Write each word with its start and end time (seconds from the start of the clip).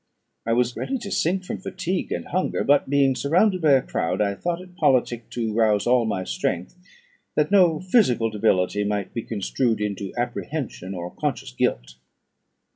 I 0.47 0.53
was 0.53 0.75
ready 0.75 0.97
to 0.97 1.11
sink 1.11 1.45
from 1.45 1.59
fatigue 1.59 2.11
and 2.11 2.29
hunger; 2.29 2.63
but, 2.63 2.89
being 2.89 3.13
surrounded 3.13 3.61
by 3.61 3.73
a 3.73 3.83
crowd, 3.83 4.19
I 4.19 4.33
thought 4.33 4.59
it 4.59 4.75
politic 4.75 5.29
to 5.29 5.53
rouse 5.53 5.85
all 5.85 6.05
my 6.05 6.23
strength, 6.23 6.75
that 7.35 7.51
no 7.51 7.79
physical 7.79 8.31
debility 8.31 8.83
might 8.83 9.13
be 9.13 9.21
construed 9.21 9.79
into 9.79 10.11
apprehension 10.17 10.95
or 10.95 11.11
conscious 11.11 11.51
guilt. 11.51 11.97